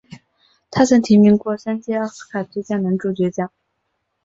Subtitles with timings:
[0.71, 3.51] 他曾提名过三项奥斯卡最佳男主角奖。